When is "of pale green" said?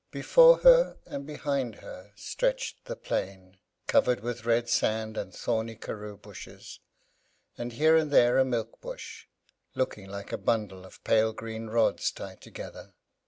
10.85-11.67